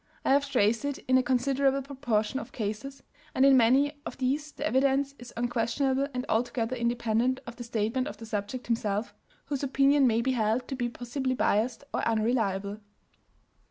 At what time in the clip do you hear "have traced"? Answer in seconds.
0.31-0.83